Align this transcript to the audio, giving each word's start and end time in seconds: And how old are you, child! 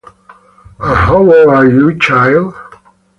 And 0.79 0.97
how 0.97 1.17
old 1.17 1.47
are 1.49 1.67
you, 1.67 1.95
child! 1.99 2.55